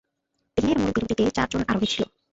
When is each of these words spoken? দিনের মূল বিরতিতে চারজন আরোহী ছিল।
দিনের 0.57 0.77
মূল 0.79 0.91
বিরতিতে 0.95 1.23
চারজন 1.37 1.61
আরোহী 1.69 1.87
ছিল। 1.91 2.03